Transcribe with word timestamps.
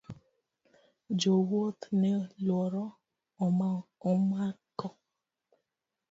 Jo 1.23 1.33
wuoth 1.49 1.83
ne 1.99 2.11
luoro 2.45 2.83
omako. 4.09 4.89